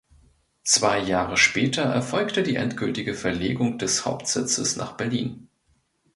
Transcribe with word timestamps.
Zwei 0.63 0.97
Jahre 0.97 1.37
später 1.37 1.83
erfolgte 1.83 2.41
die 2.41 2.55
endgültige 2.55 3.13
Verlegung 3.13 3.77
des 3.77 4.03
Hauptsitzes 4.03 4.75
nach 4.75 4.93
Berlin. 4.93 5.47